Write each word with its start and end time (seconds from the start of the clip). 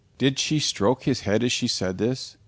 Did 0.17 0.39
she 0.39 0.57
stroke 0.57 1.03
his 1.03 1.19
head 1.19 1.43
as 1.43 1.51
she 1.51 1.67
said 1.67 1.99
this? 1.99 2.35